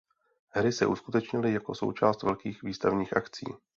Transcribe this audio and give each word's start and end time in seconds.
Hry 0.53 0.71
se 0.71 0.85
uskutečnily 0.85 1.53
jako 1.53 1.75
součást 1.75 2.23
velkých 2.23 2.63
výstavních 2.63 3.17
akcí. 3.17 3.45